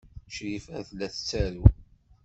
Crifa 0.33 0.77
tella 0.87 1.07
tettaru. 1.13 1.65